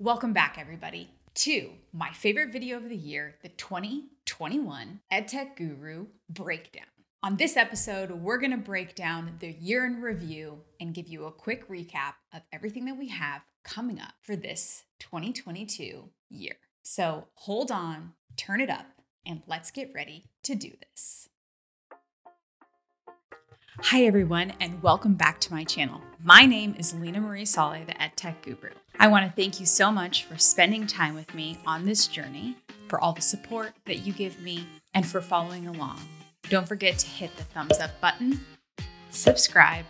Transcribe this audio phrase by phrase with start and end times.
[0.00, 6.88] Welcome back, everybody, to my favorite video of the year, the 2021 EdTech Guru Breakdown.
[7.22, 11.26] On this episode, we're going to break down the year in review and give you
[11.26, 16.56] a quick recap of everything that we have coming up for this 2022 year.
[16.82, 18.86] So hold on, turn it up,
[19.24, 21.28] and let's get ready to do this.
[23.80, 26.00] Hi, everyone, and welcome back to my channel.
[26.22, 28.70] My name is Leena Marie Saleh, the EdTech Guru.
[29.00, 32.56] I want to thank you so much for spending time with me on this journey,
[32.86, 36.00] for all the support that you give me, and for following along.
[36.48, 38.46] Don't forget to hit the thumbs up button,
[39.10, 39.86] subscribe,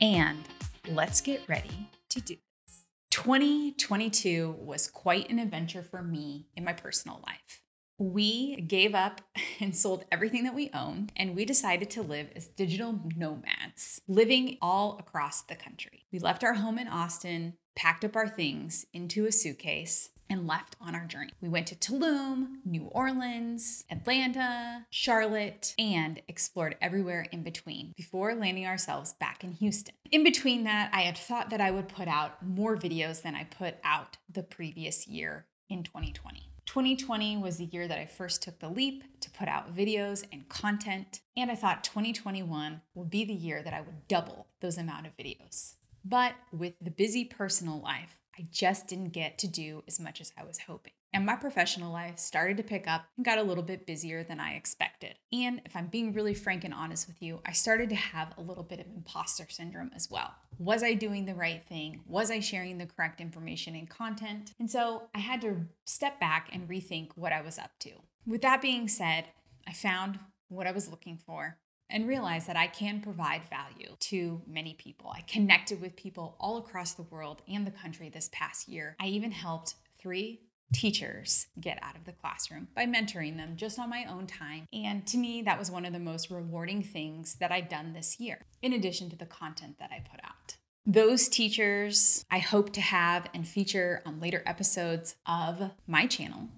[0.00, 0.42] and
[0.90, 2.34] let's get ready to do
[2.66, 2.86] this.
[3.12, 7.62] 2022 was quite an adventure for me in my personal life
[7.98, 9.20] we gave up
[9.60, 14.58] and sold everything that we owned, and we decided to live as digital nomads, living
[14.60, 16.06] all across the country.
[16.12, 20.76] We left our home in Austin, packed up our things into a suitcase, and left
[20.80, 21.32] on our journey.
[21.42, 28.66] We went to Tulum, New Orleans, Atlanta, Charlotte, and explored everywhere in between before landing
[28.66, 29.94] ourselves back in Houston.
[30.10, 33.44] In between that, I had thought that I would put out more videos than I
[33.44, 36.51] put out the previous year in 2020.
[36.66, 40.48] 2020 was the year that I first took the leap to put out videos and
[40.48, 45.06] content, and I thought 2021 would be the year that I would double those amount
[45.06, 45.74] of videos.
[46.04, 50.32] But with the busy personal life, I just didn't get to do as much as
[50.38, 50.94] I was hoping.
[51.14, 54.40] And my professional life started to pick up and got a little bit busier than
[54.40, 55.16] I expected.
[55.30, 58.40] And if I'm being really frank and honest with you, I started to have a
[58.40, 60.34] little bit of imposter syndrome as well.
[60.58, 62.00] Was I doing the right thing?
[62.06, 64.54] Was I sharing the correct information and content?
[64.58, 67.90] And so I had to step back and rethink what I was up to.
[68.26, 69.26] With that being said,
[69.66, 71.58] I found what I was looking for
[71.90, 75.10] and realized that I can provide value to many people.
[75.14, 78.96] I connected with people all across the world and the country this past year.
[78.98, 80.40] I even helped three
[80.72, 84.66] teachers get out of the classroom by mentoring them just on my own time.
[84.72, 88.18] And to me, that was one of the most rewarding things that I've done this
[88.18, 90.56] year, in addition to the content that I put out.
[90.84, 96.48] Those teachers I hope to have and feature on later episodes of my channel.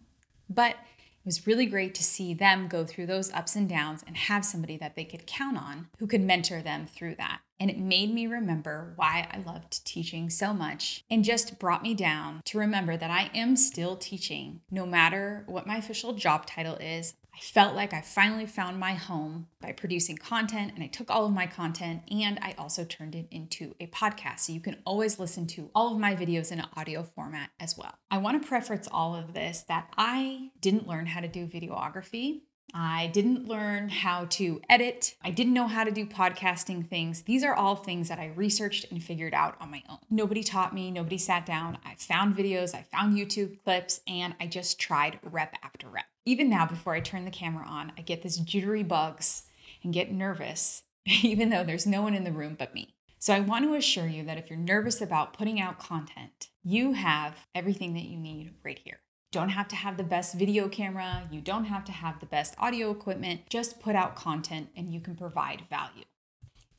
[0.49, 0.77] But
[1.25, 4.44] it was really great to see them go through those ups and downs and have
[4.44, 7.41] somebody that they could count on who could mentor them through that.
[7.60, 11.94] And it made me remember why I loved teaching so much and just brought me
[11.94, 16.76] down to remember that I am still teaching no matter what my official job title
[16.76, 17.15] is.
[17.34, 21.26] I felt like I finally found my home by producing content, and I took all
[21.26, 24.41] of my content and I also turned it into a podcast.
[24.41, 27.76] So you can always listen to all of my videos in an audio format as
[27.76, 27.94] well.
[28.09, 32.42] I want to preface all of this that I didn't learn how to do videography.
[32.73, 35.15] I didn't learn how to edit.
[35.23, 37.23] I didn't know how to do podcasting things.
[37.23, 39.99] These are all things that I researched and figured out on my own.
[40.11, 41.79] Nobody taught me, nobody sat down.
[41.85, 46.07] I found videos, I found YouTube clips, and I just tried rep after rep.
[46.25, 49.45] Even now, before I turn the camera on, I get this jittery bugs
[49.85, 52.95] and get nervous, even though there's no one in the room but me.
[53.19, 56.93] So I want to assure you that if you're nervous about putting out content, you
[56.93, 58.99] have everything that you need right here
[59.34, 62.55] don't have to have the best video camera, you don't have to have the best
[62.56, 63.41] audio equipment.
[63.50, 66.05] Just put out content and you can provide value.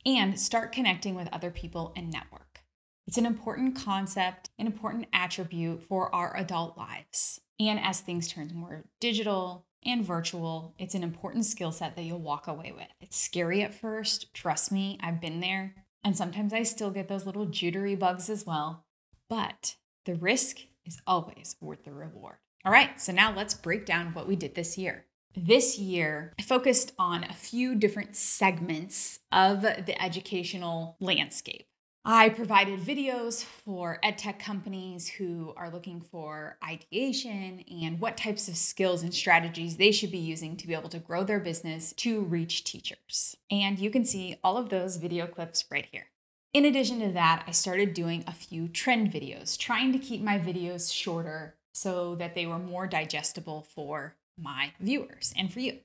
[0.06, 2.60] And start connecting with other people and network.
[3.06, 7.42] It's an important concept, an important attribute for our adult lives.
[7.60, 12.20] And as things turn more digital and virtual, it's an important skill set that you'll
[12.20, 12.88] walk away with.
[13.02, 15.74] It's scary at first, trust me, I've been there.
[16.02, 18.86] And sometimes I still get those little jittery bugs as well.
[19.28, 22.36] But the risk is always worth the reward.
[22.66, 25.04] All right, so now let's break down what we did this year.
[25.36, 31.68] This year, I focused on a few different segments of the educational landscape.
[32.04, 38.56] I provided videos for edtech companies who are looking for ideation and what types of
[38.56, 42.22] skills and strategies they should be using to be able to grow their business to
[42.22, 43.36] reach teachers.
[43.48, 46.06] And you can see all of those video clips right here.
[46.52, 50.36] In addition to that, I started doing a few trend videos, trying to keep my
[50.36, 55.78] videos shorter so that they were more digestible for my viewers and for you.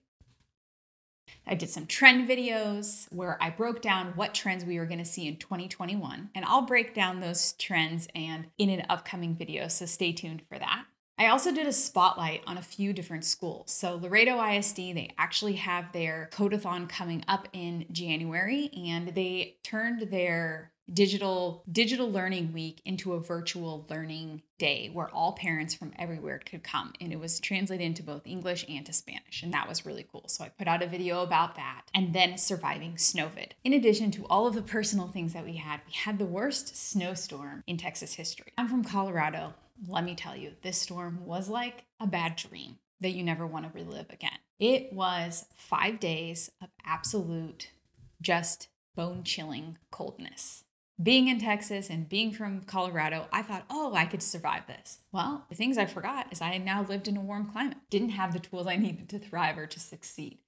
[1.45, 5.05] I did some trend videos where I broke down what trends we were going to
[5.05, 9.85] see in 2021, and I'll break down those trends and in an upcoming video, so
[9.85, 10.85] stay tuned for that.
[11.17, 13.71] I also did a spotlight on a few different schools.
[13.71, 20.09] So, Laredo ISD, they actually have their Codeathon coming up in January, and they turned
[20.09, 26.39] their digital digital learning week into a virtual learning day where all parents from everywhere
[26.45, 29.85] could come and it was translated into both English and to Spanish and that was
[29.85, 30.25] really cool.
[30.27, 33.51] So I put out a video about that and then surviving snowvid.
[33.63, 36.75] In addition to all of the personal things that we had, we had the worst
[36.75, 38.51] snowstorm in Texas history.
[38.57, 39.53] I'm from Colorado
[39.87, 43.65] let me tell you, this storm was like a bad dream that you never want
[43.65, 44.37] to relive again.
[44.59, 47.71] It was five days of absolute,
[48.21, 50.63] just bone chilling coldness.
[51.01, 54.99] Being in Texas and being from Colorado, I thought, oh, I could survive this.
[55.11, 58.33] Well, the things I forgot is I now lived in a warm climate, didn't have
[58.33, 60.39] the tools I needed to thrive or to succeed.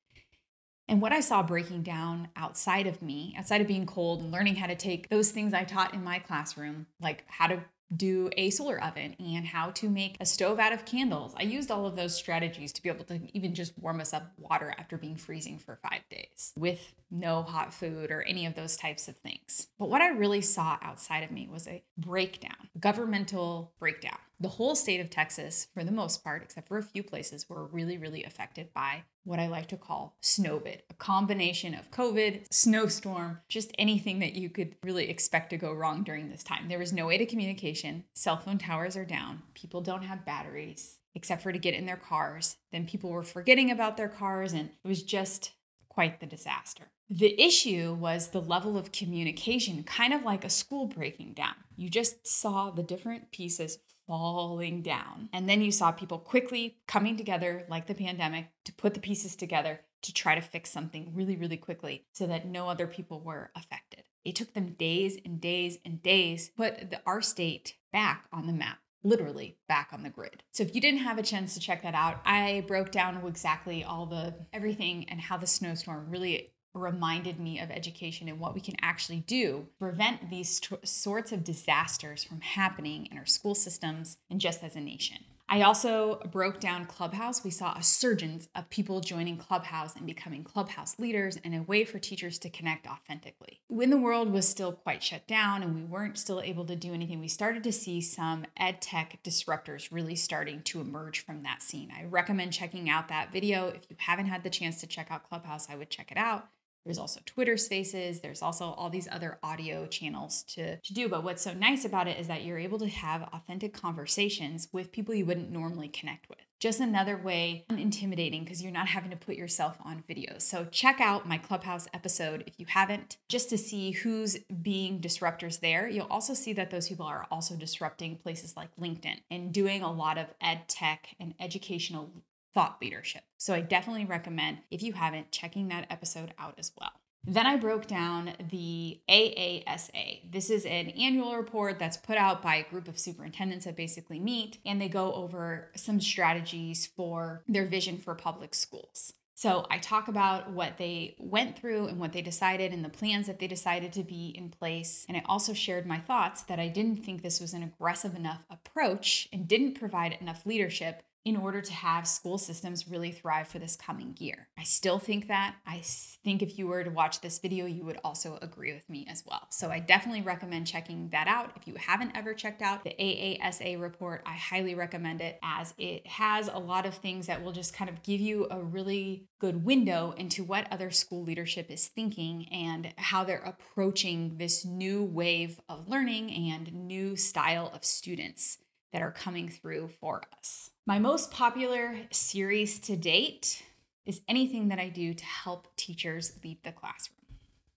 [0.87, 4.57] And what I saw breaking down outside of me, outside of being cold and learning
[4.57, 7.63] how to take those things I taught in my classroom, like how to
[7.95, 11.33] do a solar oven and how to make a stove out of candles.
[11.37, 14.31] I used all of those strategies to be able to even just warm us up
[14.37, 18.75] water after being freezing for five days with no hot food or any of those
[18.75, 19.67] types of things.
[19.77, 24.17] But what I really saw outside of me was a breakdown, governmental breakdown.
[24.39, 27.65] The whole state of Texas, for the most part, except for a few places, were
[27.65, 33.39] really, really affected by what I like to call snowvid, a combination of COVID, snowstorm,
[33.47, 36.67] just anything that you could really expect to go wrong during this time.
[36.67, 38.03] There was no way to communication.
[38.15, 39.43] Cell phone towers are down.
[39.53, 42.57] People don't have batteries except for to get in their cars.
[42.71, 45.51] Then people were forgetting about their cars, and it was just
[45.87, 46.85] quite the disaster.
[47.09, 51.53] The issue was the level of communication, kind of like a school breaking down.
[51.75, 53.77] You just saw the different pieces
[54.07, 55.29] falling down.
[55.33, 59.35] And then you saw people quickly coming together, like the pandemic, to put the pieces
[59.35, 63.51] together to try to fix something really, really quickly so that no other people were
[63.55, 64.03] affected.
[64.25, 68.47] It took them days and days and days to put the, our state back on
[68.47, 70.43] the map literally back on the grid.
[70.51, 73.83] So if you didn't have a chance to check that out, I broke down exactly
[73.83, 78.61] all the everything and how the snowstorm really reminded me of education and what we
[78.61, 83.55] can actually do to prevent these t- sorts of disasters from happening in our school
[83.55, 85.17] systems and just as a nation.
[85.49, 87.43] I also broke down Clubhouse.
[87.43, 91.83] We saw a surge of people joining Clubhouse and becoming Clubhouse leaders and a way
[91.83, 93.59] for teachers to connect authentically.
[93.67, 96.93] When the world was still quite shut down and we weren't still able to do
[96.93, 101.61] anything, we started to see some ed tech disruptors really starting to emerge from that
[101.61, 101.91] scene.
[101.95, 103.67] I recommend checking out that video.
[103.67, 106.47] If you haven't had the chance to check out Clubhouse, I would check it out.
[106.85, 108.19] There's also Twitter spaces.
[108.21, 111.07] There's also all these other audio channels to, to do.
[111.07, 114.91] But what's so nice about it is that you're able to have authentic conversations with
[114.91, 116.39] people you wouldn't normally connect with.
[116.59, 120.35] Just another way, intimidating because you're not having to put yourself on video.
[120.37, 125.59] So check out my Clubhouse episode if you haven't, just to see who's being disruptors
[125.59, 125.89] there.
[125.89, 129.91] You'll also see that those people are also disrupting places like LinkedIn and doing a
[129.91, 132.11] lot of ed tech and educational
[132.53, 133.23] thought leadership.
[133.37, 136.91] So I definitely recommend, if you haven't, checking that episode out as well.
[137.25, 140.29] Then I broke down the AASA.
[140.29, 144.19] This is an annual report that's put out by a group of superintendents that basically
[144.19, 149.13] meet and they go over some strategies for their vision for public schools.
[149.35, 153.27] So I talk about what they went through and what they decided and the plans
[153.27, 155.05] that they decided to be in place.
[155.07, 158.43] And I also shared my thoughts that I didn't think this was an aggressive enough
[158.49, 163.57] approach and didn't provide enough leadership in order to have school systems really thrive for
[163.57, 164.49] this coming year.
[164.57, 165.55] I still think that.
[165.65, 165.81] I
[166.23, 169.23] think if you were to watch this video, you would also agree with me as
[169.25, 169.47] well.
[169.49, 171.51] So I definitely recommend checking that out.
[171.55, 176.05] If you haven't ever checked out the AASA report, I highly recommend it as it
[176.07, 179.63] has a lot of things that will just kind of give you a really good
[179.63, 185.59] window into what other school leadership is thinking and how they're approaching this new wave
[185.69, 188.57] of learning and new style of students
[188.93, 190.69] that are coming through for us.
[190.85, 193.63] My most popular series to date
[194.05, 197.17] is anything that I do to help teachers leave the classroom.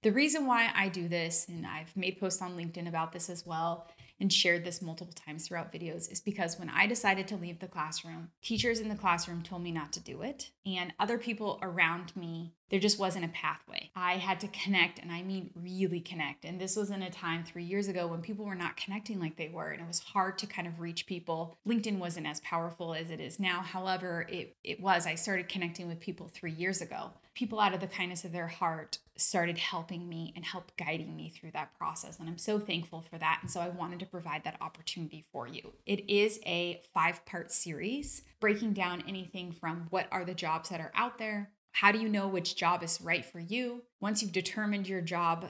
[0.02, 3.44] The reason why I do this, and I've made posts on LinkedIn about this as
[3.44, 3.88] well,
[4.20, 7.66] and shared this multiple times throughout videos is because when I decided to leave the
[7.66, 10.50] classroom, teachers in the classroom told me not to do it.
[10.64, 13.90] And other people around me, there just wasn't a pathway.
[13.94, 16.44] I had to connect, and I mean really connect.
[16.44, 19.36] And this was in a time three years ago when people were not connecting like
[19.36, 21.56] they were, and it was hard to kind of reach people.
[21.66, 23.60] LinkedIn wasn't as powerful as it is now.
[23.60, 25.06] However, it, it was.
[25.06, 28.48] I started connecting with people three years ago people out of the kindness of their
[28.48, 32.18] heart started helping me and help guiding me through that process.
[32.18, 33.38] And I'm so thankful for that.
[33.42, 35.72] And so I wanted to provide that opportunity for you.
[35.84, 40.80] It is a five part series breaking down anything from what are the jobs that
[40.80, 41.50] are out there?
[41.76, 43.82] How do you know which job is right for you?
[44.00, 45.44] Once you've determined your job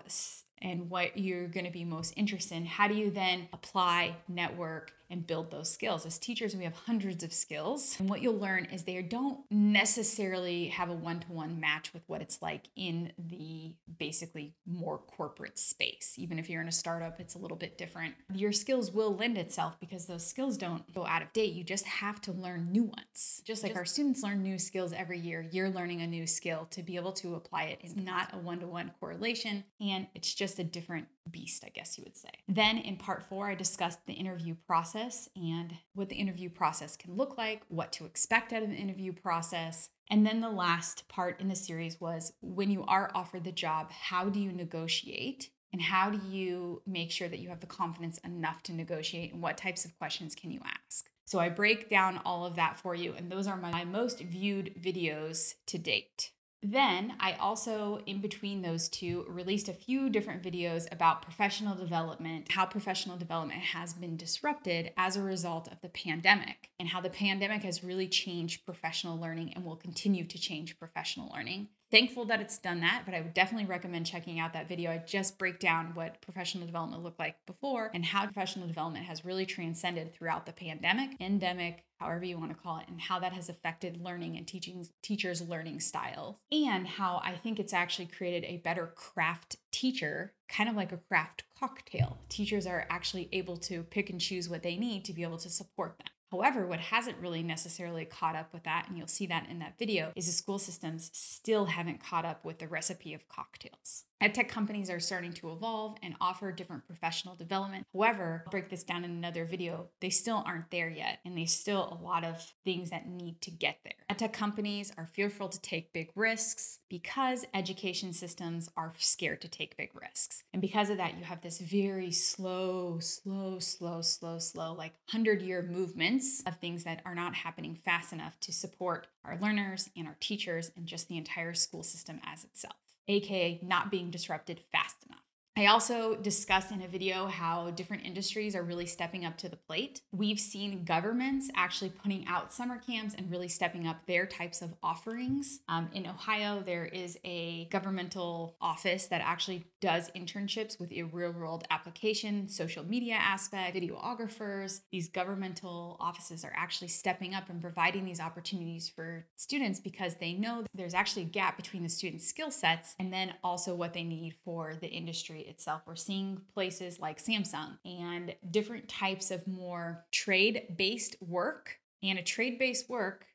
[0.60, 4.90] and what you're going to be most interested in, how do you then apply, network,
[5.10, 6.06] and build those skills.
[6.06, 7.96] As teachers, we have hundreds of skills.
[7.98, 12.02] And what you'll learn is they don't necessarily have a one to one match with
[12.06, 16.14] what it's like in the basically more corporate space.
[16.16, 18.14] Even if you're in a startup, it's a little bit different.
[18.34, 21.52] Your skills will lend itself because those skills don't go out of date.
[21.52, 23.42] You just have to learn new ones.
[23.44, 26.66] Just like just, our students learn new skills every year, you're learning a new skill
[26.70, 27.80] to be able to apply it.
[27.82, 31.96] It's not a one to one correlation and it's just a different beast, I guess
[31.96, 32.30] you would say.
[32.48, 37.16] Then in part four, I discussed the interview process and what the interview process can
[37.16, 39.90] look like, what to expect out of the interview process.
[40.10, 43.90] And then the last part in the series was when you are offered the job,
[43.90, 45.50] how do you negotiate?
[45.72, 49.32] And how do you make sure that you have the confidence enough to negotiate?
[49.32, 51.10] And what types of questions can you ask?
[51.26, 53.12] So I break down all of that for you.
[53.14, 56.30] And those are my most viewed videos to date.
[56.68, 62.50] Then I also, in between those two, released a few different videos about professional development,
[62.50, 67.08] how professional development has been disrupted as a result of the pandemic, and how the
[67.08, 71.68] pandemic has really changed professional learning and will continue to change professional learning.
[71.88, 74.90] Thankful that it's done that, but I would definitely recommend checking out that video.
[74.90, 79.24] I just break down what professional development looked like before and how professional development has
[79.24, 83.32] really transcended throughout the pandemic, endemic, however you want to call it, and how that
[83.32, 88.44] has affected learning and teaching teachers' learning styles, and how I think it's actually created
[88.44, 92.18] a better craft teacher, kind of like a craft cocktail.
[92.28, 95.50] Teachers are actually able to pick and choose what they need to be able to
[95.50, 96.08] support them.
[96.30, 99.78] However, what hasn't really necessarily caught up with that, and you'll see that in that
[99.78, 104.05] video, is the school systems still haven't caught up with the recipe of cocktails.
[104.22, 107.86] EdTech companies are starting to evolve and offer different professional development.
[107.92, 109.88] However, I'll break this down in another video.
[110.00, 113.50] They still aren't there yet, and there's still a lot of things that need to
[113.50, 113.92] get there.
[114.10, 119.76] EdTech companies are fearful to take big risks because education systems are scared to take
[119.76, 120.42] big risks.
[120.54, 125.42] And because of that, you have this very slow, slow, slow, slow, slow, like 100
[125.42, 130.06] year movements of things that are not happening fast enough to support our learners and
[130.06, 134.96] our teachers and just the entire school system as itself aka not being disrupted fast
[135.08, 135.25] enough.
[135.58, 139.56] I also discussed in a video how different industries are really stepping up to the
[139.56, 140.02] plate.
[140.12, 144.74] We've seen governments actually putting out summer camps and really stepping up their types of
[144.82, 145.60] offerings.
[145.66, 151.32] Um, in Ohio, there is a governmental office that actually does internships with a real
[151.32, 154.82] world application, social media aspect, videographers.
[154.92, 160.34] These governmental offices are actually stepping up and providing these opportunities for students because they
[160.34, 164.04] know there's actually a gap between the students' skill sets and then also what they
[164.04, 165.82] need for the industry itself.
[165.86, 171.78] We're seeing places like Samsung and different types of more trade based work.
[172.02, 173.26] And a trade based work,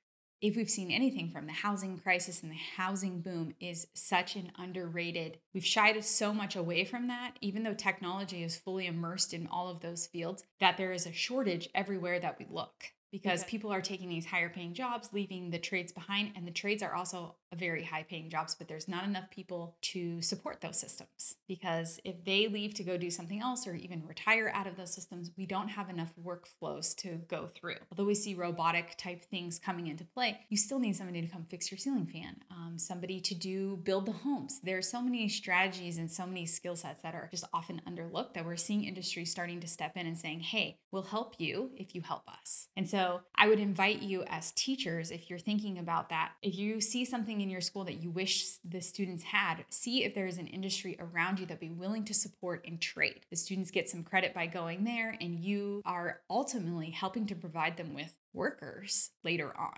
[0.42, 4.52] if we've seen anything from the housing crisis and the housing boom, is such an
[4.58, 5.40] underrated.
[5.54, 9.70] We've shied so much away from that, even though technology is fully immersed in all
[9.70, 13.50] of those fields, that there is a shortage everywhere that we look because okay.
[13.50, 16.32] people are taking these higher paying jobs, leaving the trades behind.
[16.36, 20.22] And the trades are also very high paying jobs, but there's not enough people to
[20.22, 21.36] support those systems.
[21.48, 24.94] Because if they leave to go do something else or even retire out of those
[24.94, 27.76] systems, we don't have enough workflows to go through.
[27.92, 31.46] Although we see robotic type things coming into play, you still need somebody to come
[31.50, 34.60] fix your ceiling fan, um, somebody to do build the homes.
[34.64, 38.34] There are so many strategies and so many skill sets that are just often underlooked
[38.34, 41.96] that we're seeing industry starting to step in and saying, hey, we'll help you if
[41.96, 42.68] you help us.
[42.78, 46.80] And so I would invite you as teachers, if you're thinking about that, if you
[46.82, 50.38] see something in your school that you wish the students had, see if there is
[50.38, 53.26] an industry around you that be willing to support and trade.
[53.30, 57.78] The students get some credit by going there, and you are ultimately helping to provide
[57.78, 59.78] them with workers later on.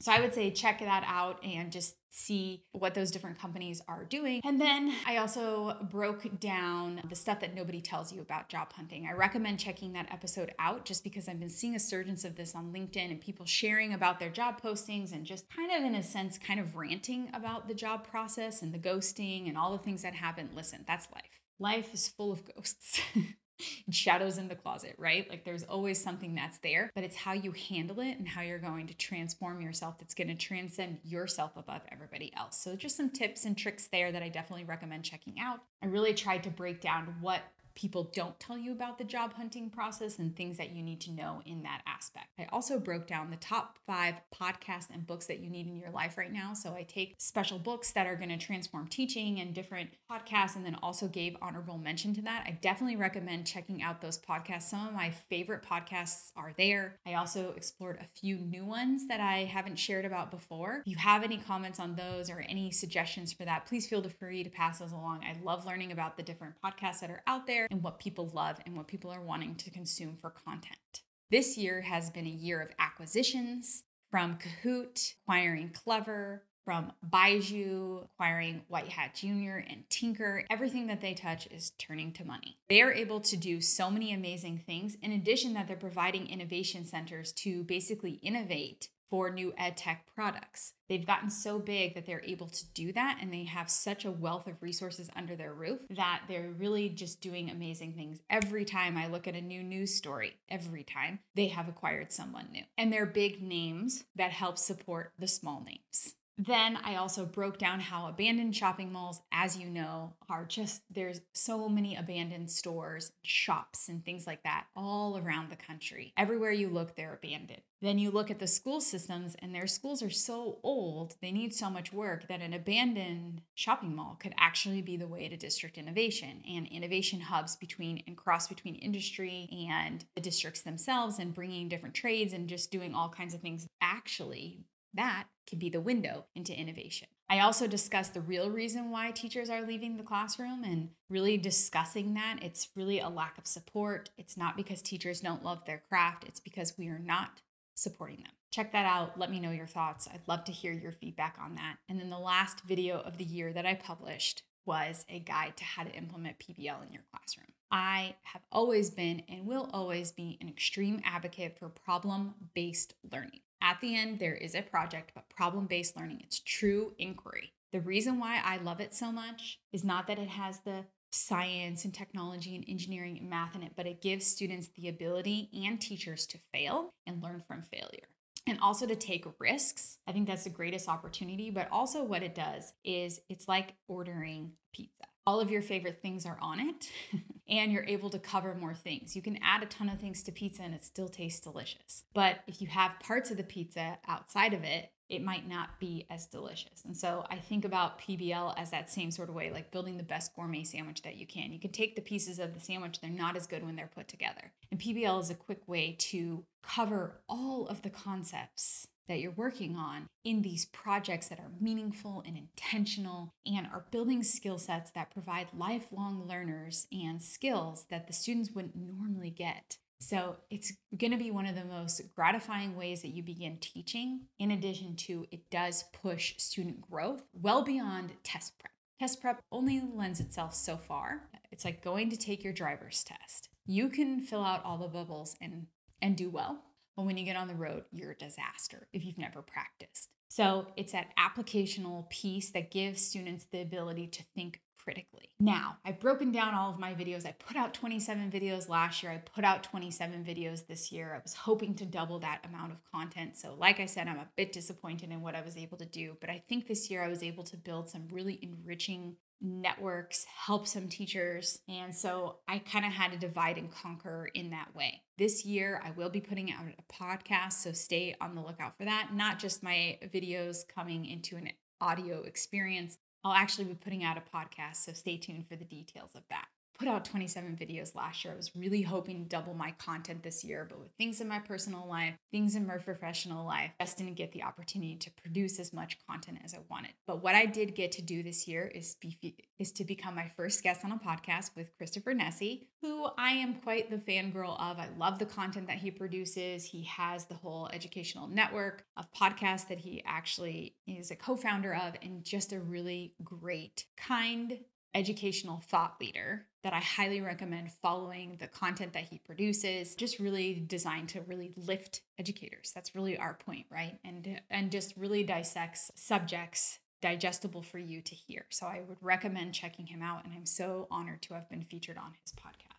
[0.00, 4.04] So I would say check that out and just see what those different companies are
[4.04, 4.40] doing.
[4.44, 9.06] And then I also broke down the stuff that nobody tells you about job hunting.
[9.06, 12.54] I recommend checking that episode out just because I've been seeing a surge of this
[12.54, 16.02] on LinkedIn and people sharing about their job postings and just kind of in a
[16.02, 20.02] sense kind of ranting about the job process and the ghosting and all the things
[20.02, 20.48] that happen.
[20.54, 21.22] Listen, that's life.
[21.58, 23.00] Life is full of ghosts.
[23.90, 25.28] shadows in the closet, right?
[25.28, 28.58] Like there's always something that's there, but it's how you handle it and how you're
[28.58, 32.60] going to transform yourself that's going to transcend yourself above everybody else.
[32.62, 35.60] So, just some tips and tricks there that I definitely recommend checking out.
[35.82, 37.42] I really tried to break down what
[37.74, 41.12] people don't tell you about the job hunting process and things that you need to
[41.12, 42.28] know in that aspect.
[42.38, 45.90] I also broke down the top five podcasts and books that you need in your
[45.90, 46.54] life right now.
[46.54, 50.64] So I take special books that are going to transform teaching and different podcasts, and
[50.64, 52.44] then also gave honorable mention to that.
[52.46, 54.62] I definitely recommend checking out those podcasts.
[54.62, 56.96] Some of my favorite podcasts are there.
[57.06, 60.82] I also explored a few new ones that I haven't shared about before.
[60.86, 64.42] If you have any comments on those or any suggestions for that, please feel free
[64.42, 65.22] to pass those along.
[65.24, 68.58] I love learning about the different podcasts that are out there and what people love
[68.66, 71.02] and what people are wanting to consume for content.
[71.30, 78.62] This year has been a year of acquisitions from Kahoot, acquiring Clever, from Byju, acquiring
[78.68, 80.44] White Hat Junior and Tinker.
[80.50, 82.58] Everything that they touch is turning to money.
[82.68, 84.96] They are able to do so many amazing things.
[85.02, 90.72] In addition, that they're providing innovation centers to basically innovate for new ed tech products.
[90.88, 94.10] They've gotten so big that they're able to do that and they have such a
[94.10, 98.20] wealth of resources under their roof that they're really just doing amazing things.
[98.30, 102.48] Every time I look at a new news story, every time they have acquired someone
[102.52, 102.62] new.
[102.78, 106.14] And they're big names that help support the small names.
[106.46, 111.20] Then I also broke down how abandoned shopping malls, as you know, are just there's
[111.34, 116.14] so many abandoned stores, shops, and things like that all around the country.
[116.16, 117.60] Everywhere you look, they're abandoned.
[117.82, 121.54] Then you look at the school systems, and their schools are so old, they need
[121.54, 125.76] so much work that an abandoned shopping mall could actually be the way to district
[125.76, 131.68] innovation and innovation hubs between and cross between industry and the districts themselves, and bringing
[131.68, 136.26] different trades and just doing all kinds of things actually that can be the window
[136.34, 137.08] into innovation.
[137.28, 142.14] I also discussed the real reason why teachers are leaving the classroom and really discussing
[142.14, 142.38] that.
[142.42, 144.10] It's really a lack of support.
[144.18, 147.40] It's not because teachers don't love their craft, it's because we are not
[147.74, 148.32] supporting them.
[148.50, 149.18] Check that out.
[149.18, 150.08] Let me know your thoughts.
[150.12, 151.76] I'd love to hear your feedback on that.
[151.88, 155.64] And then the last video of the year that I published was a guide to
[155.64, 157.46] how to implement PBL in your classroom.
[157.70, 163.40] I have always been and will always be an extreme advocate for problem based learning.
[163.62, 167.52] At the end, there is a project, but problem based learning, it's true inquiry.
[167.72, 171.84] The reason why I love it so much is not that it has the science
[171.84, 175.80] and technology and engineering and math in it, but it gives students the ability and
[175.80, 178.08] teachers to fail and learn from failure.
[178.46, 179.98] And also to take risks.
[180.06, 181.50] I think that's the greatest opportunity.
[181.50, 186.26] But also, what it does is it's like ordering pizza all of your favorite things
[186.26, 186.90] are on it
[187.48, 189.14] and you're able to cover more things.
[189.14, 192.04] You can add a ton of things to pizza and it still tastes delicious.
[192.14, 196.06] But if you have parts of the pizza outside of it, it might not be
[196.08, 196.84] as delicious.
[196.84, 200.04] And so I think about PBL as that same sort of way, like building the
[200.04, 201.52] best gourmet sandwich that you can.
[201.52, 204.06] You can take the pieces of the sandwich, they're not as good when they're put
[204.06, 204.52] together.
[204.70, 209.74] And PBL is a quick way to cover all of the concepts that you're working
[209.74, 215.10] on in these projects that are meaningful and intentional and are building skill sets that
[215.10, 219.78] provide lifelong learners and skills that the students wouldn't normally get.
[219.98, 224.26] So it's going to be one of the most gratifying ways that you begin teaching.
[224.38, 228.72] In addition to, it does push student growth well beyond test prep.
[229.00, 231.22] Test prep only lends itself so far.
[231.50, 233.48] It's like going to take your driver's test.
[233.66, 235.66] You can fill out all the bubbles and
[236.00, 236.62] and do well
[236.96, 240.10] but when you get on the road, you're a disaster if you've never practiced.
[240.28, 245.28] So it's that applicational piece that gives students the ability to think critically.
[245.38, 247.26] Now, I've broken down all of my videos.
[247.26, 249.12] I put out 27 videos last year.
[249.12, 251.14] I put out 27 videos this year.
[251.14, 253.36] I was hoping to double that amount of content.
[253.36, 256.16] So, like I said, I'm a bit disappointed in what I was able to do,
[256.20, 260.66] but I think this year I was able to build some really enriching networks, help
[260.66, 261.60] some teachers.
[261.68, 265.02] And so I kind of had to divide and conquer in that way.
[265.16, 268.84] This year, I will be putting out a podcast, so stay on the lookout for
[268.84, 269.10] that.
[269.14, 272.98] Not just my videos coming into an audio experience.
[273.24, 276.46] I'll actually be putting out a podcast, so stay tuned for the details of that
[276.80, 278.32] put out 27 videos last year.
[278.32, 281.38] I was really hoping to double my content this year, but with things in my
[281.38, 285.60] personal life, things in my professional life, I just didn't get the opportunity to produce
[285.60, 286.92] as much content as I wanted.
[287.06, 290.30] But what I did get to do this year is be, is to become my
[290.34, 294.78] first guest on a podcast with Christopher Nesi, who I am quite the fangirl of.
[294.78, 296.64] I love the content that he produces.
[296.64, 301.94] He has the whole educational network of podcasts that he actually is a co-founder of
[302.00, 304.60] and just a really great, kind,
[304.94, 310.64] educational thought leader that I highly recommend following the content that he produces just really
[310.66, 312.72] designed to really lift educators.
[312.74, 313.98] That's really our point right?
[314.04, 318.44] And and just really dissects subjects digestible for you to hear.
[318.50, 321.96] So I would recommend checking him out and I'm so honored to have been featured
[321.96, 322.69] on his podcast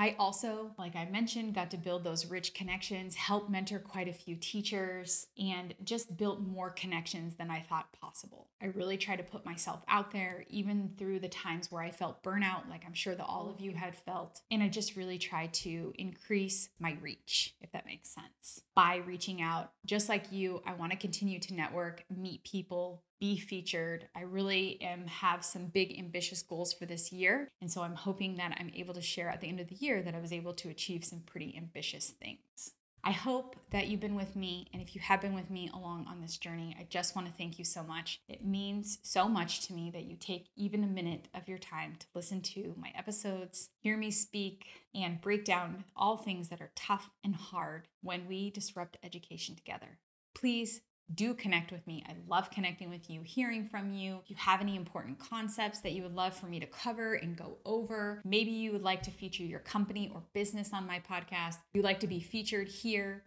[0.00, 4.12] I also, like I mentioned, got to build those rich connections, help mentor quite a
[4.12, 8.46] few teachers, and just built more connections than I thought possible.
[8.62, 12.22] I really try to put myself out there, even through the times where I felt
[12.22, 14.40] burnout, like I'm sure that all of you had felt.
[14.52, 19.42] And I just really try to increase my reach, if that makes sense, by reaching
[19.42, 19.72] out.
[19.84, 24.08] Just like you, I want to continue to network, meet people, be featured.
[24.14, 27.48] I really am have some big ambitious goals for this year.
[27.60, 30.02] And so I'm hoping that I'm able to share at the end of the year
[30.02, 32.72] that I was able to achieve some pretty ambitious things.
[33.04, 34.66] I hope that you've been with me.
[34.72, 37.32] And if you have been with me along on this journey, I just want to
[37.32, 38.20] thank you so much.
[38.28, 41.94] It means so much to me that you take even a minute of your time
[42.00, 46.72] to listen to my episodes, hear me speak, and break down all things that are
[46.74, 49.98] tough and hard when we disrupt education together.
[50.34, 50.82] Please
[51.14, 52.04] do connect with me.
[52.08, 54.20] I love connecting with you, hearing from you.
[54.24, 57.36] If you have any important concepts that you would love for me to cover and
[57.36, 61.56] go over, maybe you would like to feature your company or business on my podcast,
[61.72, 63.24] you'd like to be featured here,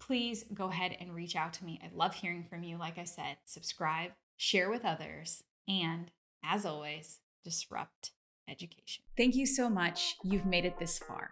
[0.00, 1.80] please go ahead and reach out to me.
[1.82, 2.78] I love hearing from you.
[2.78, 6.10] Like I said, subscribe, share with others, and
[6.44, 8.10] as always, disrupt
[8.48, 9.04] education.
[9.16, 10.16] Thank you so much.
[10.24, 11.30] You've made it this far.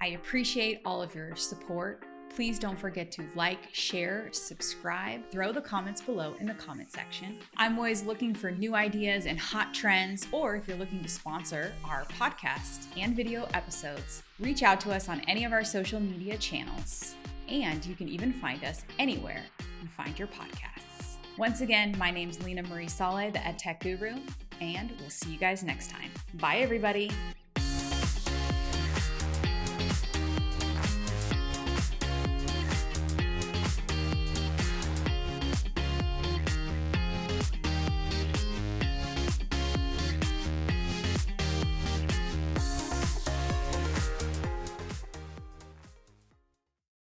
[0.00, 2.04] I appreciate all of your support.
[2.36, 7.38] Please don't forget to like, share, subscribe, throw the comments below in the comment section.
[7.56, 11.72] I'm always looking for new ideas and hot trends, or if you're looking to sponsor
[11.82, 16.36] our podcast and video episodes, reach out to us on any of our social media
[16.36, 17.14] channels.
[17.48, 19.42] And you can even find us anywhere
[19.82, 21.14] you find your podcasts.
[21.38, 24.14] Once again, my name's Leena Marie Saleh, the EdTech Guru,
[24.60, 26.10] and we'll see you guys next time.
[26.34, 27.10] Bye, everybody.